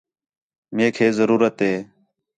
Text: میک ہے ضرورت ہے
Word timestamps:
میک 0.75 0.95
ہے 1.01 1.07
ضرورت 1.19 1.55
ہے 1.65 1.73